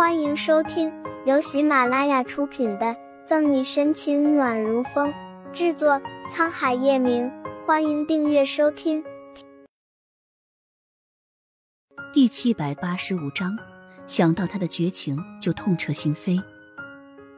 [0.00, 0.90] 欢迎收听
[1.26, 2.86] 由喜马拉雅出品的
[3.26, 5.12] 《赠你深情暖如风》，
[5.52, 7.30] 制作沧海夜明。
[7.66, 9.04] 欢迎订阅收听。
[12.14, 13.54] 第七百八十五章，
[14.06, 16.42] 想到他的绝情就痛彻心扉。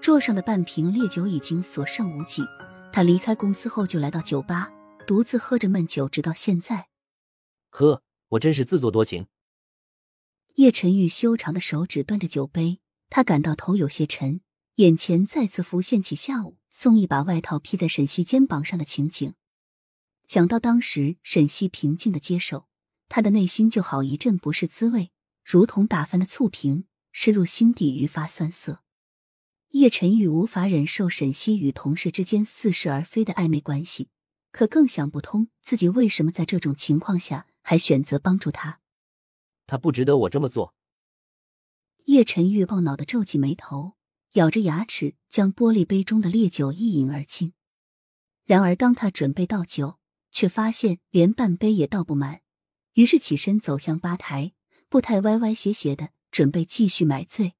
[0.00, 2.44] 桌上的半瓶烈酒已经所剩无几，
[2.92, 4.70] 他离开公司后就来到酒吧，
[5.04, 6.86] 独自喝着闷酒，直到现在。
[7.70, 9.26] 呵，我真是自作多情。
[10.56, 12.78] 叶晨玉修长的手指端着酒杯，
[13.08, 14.42] 他感到头有些沉，
[14.74, 19.32] 眼前再次浮现起下午宋毅把外套披在沈西肩膀上的情景。
[20.28, 22.66] 想到当时沈西平静的接受，
[23.08, 25.10] 他的内心就好一阵不是滋味，
[25.42, 28.82] 如同打翻的醋瓶，渗入心底愈发酸涩。
[29.70, 34.10] 叶晨玉无法忍受沈西与同事之间似是而非的暧昧关系，
[34.50, 38.80] 可更想不通自己为什么在这种情况下还选择帮助他。
[39.66, 40.74] 他不值得我这么做。
[42.04, 43.94] 叶晨玉懊恼的皱起眉头，
[44.32, 47.52] 咬着牙齿将玻璃杯中的烈酒一饮而尽。
[48.44, 49.98] 然而，当他准备倒酒，
[50.32, 52.42] 却发现连半杯也倒不满，
[52.94, 54.52] 于是起身走向吧台，
[54.88, 57.54] 步态歪歪斜斜的，准备继续买醉。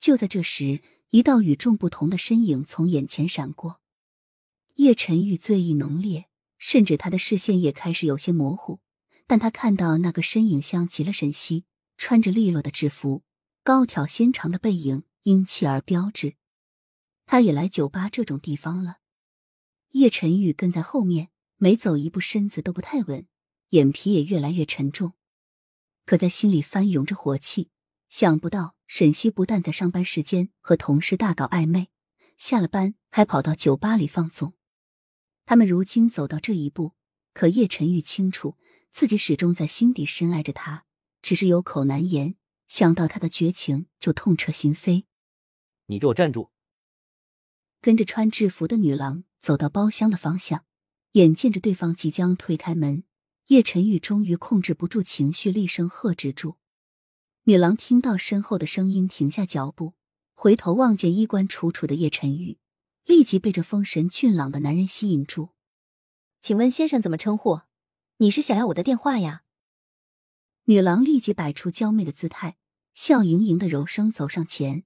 [0.00, 3.80] 就在这时，一道与众不同的身影从眼前闪过。
[4.74, 6.26] 叶晨玉醉意浓烈，
[6.58, 8.80] 甚至他的视线也开始有些模糊。
[9.26, 11.64] 但他看到那个身影像极了沈西，
[11.96, 13.22] 穿着利落的制服，
[13.62, 16.36] 高挑纤长的背影英气而标致。
[17.24, 18.98] 他也来酒吧这种地方了。
[19.90, 23.26] 叶晨玉跟在后面，每走一步身子都不太稳，
[23.68, 25.12] 眼皮也越来越沉重。
[26.04, 27.70] 可在心里翻涌着火气，
[28.08, 31.88] 想不到沈西不但在上班时间和同事大搞暧昧，
[32.36, 34.54] 下了班还跑到酒吧里放纵。
[35.44, 36.92] 他们如今走到这一步，
[37.32, 38.56] 可叶晨玉清楚。
[38.92, 40.84] 自己始终在心底深爱着他，
[41.22, 42.36] 只是有口难言。
[42.68, 45.04] 想到他的绝情，就痛彻心扉。
[45.86, 46.50] 你给我站住！
[47.80, 50.64] 跟着穿制服的女郎走到包厢的方向，
[51.12, 53.04] 眼见着对方即将推开门，
[53.48, 56.56] 叶晨玉终于控制不住情绪，厉声喝止住。
[57.44, 59.94] 女郎听到身后的声音，停下脚步，
[60.32, 62.58] 回头望见衣冠楚楚的叶晨玉，
[63.04, 65.50] 立即被这风神俊朗的男人吸引住。
[66.40, 67.60] 请问先生怎么称呼？
[68.22, 69.42] 你是想要我的电话呀？
[70.66, 72.56] 女郎立即摆出娇媚的姿态，
[72.94, 74.84] 笑盈盈的柔声走上前。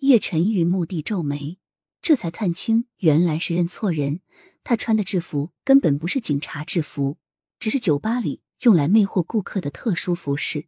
[0.00, 1.58] 叶晨玉目地皱眉，
[2.02, 4.20] 这才看清原来是认错人。
[4.62, 7.16] 他穿的制服根本不是警察制服，
[7.58, 10.66] 只是酒吧里用来魅惑顾客的特殊服饰。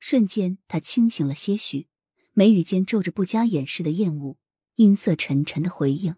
[0.00, 1.88] 瞬间，他清醒了些许，
[2.32, 4.38] 眉宇间皱着不加掩饰的厌恶，
[4.76, 6.16] 阴色沉沉的回应：“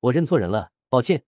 [0.00, 1.22] 我认错人了，抱歉。”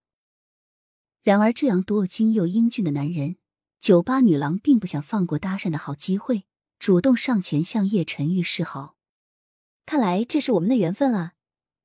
[1.22, 3.36] 然而，这样多金又英俊的男人，
[3.78, 6.44] 酒吧女郎并不想放过搭讪的好机会，
[6.78, 8.96] 主动上前向叶晨玉示好。
[9.84, 11.34] 看来这是我们的缘分啊，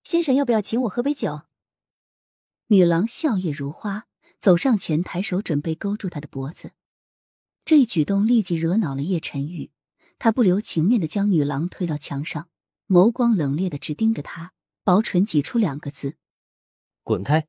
[0.04, 1.44] 先生要不要请我喝杯酒？
[2.68, 4.08] 女郎笑靥如花，
[4.40, 6.72] 走上前，抬手准备勾住他的脖子。
[7.66, 9.72] 这一举动立即惹恼了叶晨玉，
[10.20, 12.50] 他不留情面的将女郎推到墙上，
[12.88, 16.18] 眸光冷冽的直盯着他，薄唇挤出两个字
[17.04, 17.48] ：“滚开。”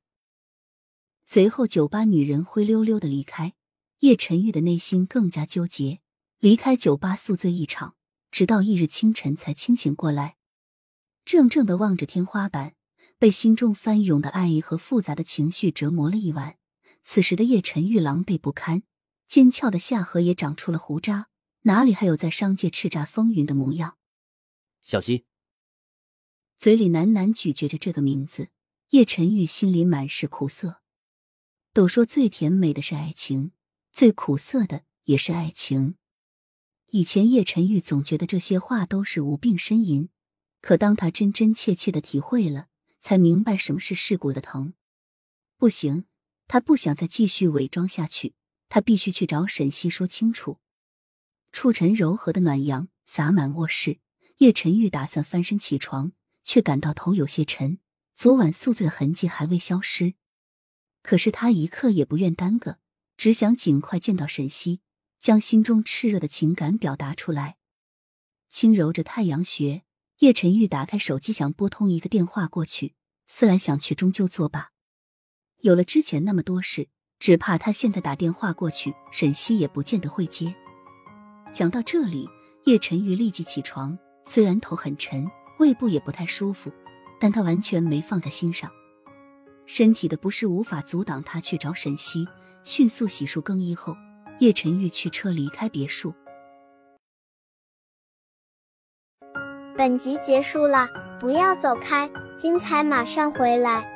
[1.25, 3.55] 随后，酒吧女人灰溜溜的离开，
[4.01, 6.01] 叶晨玉的内心更加纠结。
[6.39, 7.97] 离开酒吧宿醉一场，
[8.31, 10.37] 直到翌日清晨才清醒过来，
[11.25, 12.75] 怔怔的望着天花板，
[13.19, 16.59] 被心中翻涌的爱意和复杂的情绪折磨了一晚。
[17.03, 18.83] 此时的叶晨玉狼狈不堪，
[19.27, 21.29] 尖翘的下颌也长出了胡渣，
[21.63, 23.97] 哪里还有在商界叱咤风云的模样？
[24.83, 25.25] 小溪，
[26.59, 28.51] 嘴里喃喃咀嚼着这个名字，
[28.91, 30.83] 叶晨玉心里满是苦涩。
[31.75, 33.51] 都说最甜美的是爱情，
[33.91, 35.97] 最苦涩的也是爱情。
[36.91, 40.09] 以前叶晨玉总觉得这些话都是无病呻吟，
[40.61, 42.69] 可当他真真切切的体会了，
[43.01, 44.75] 才明白什么是世故的疼。
[45.59, 46.05] 不行，
[46.47, 48.35] 他不想再继续伪装下去，
[48.69, 50.61] 他必须去找沈西说清楚。
[51.51, 53.99] 触尘柔和的暖阳洒满卧室，
[54.39, 56.13] 叶晨玉打算翻身起床，
[56.45, 57.81] 却感到头有些沉，
[58.15, 60.15] 昨晚宿醉的痕迹还未消失。
[61.05, 62.79] 可是他一刻也不愿耽搁，
[63.19, 64.81] 只想尽快见到沈西，
[65.21, 67.59] 将心中炽热的情感表达出来。
[68.49, 69.85] 轻揉着太阳穴，
[70.21, 72.95] 叶晨玉打开手机，想拨通一个电话过去。
[73.27, 74.71] 思来想去，终究作罢。
[75.61, 80.55] 有了之前那么多事，只怕他现在打电话过去，沈西也不见得会接。
[81.53, 82.27] 想到这里，
[82.65, 83.99] 叶晨玉立即起床。
[84.25, 86.73] 虽然头很沉，胃部也不太舒服，
[87.21, 88.71] 但他完全没放在心上。
[89.67, 92.27] 身体的不适无法阻挡他去找沈西。
[92.63, 93.95] 迅速洗漱更衣后，
[94.39, 96.15] 叶晨玉驱车离开别墅。
[99.77, 100.89] 本集结束了，
[101.21, 103.94] 不要走开，精彩马上回来。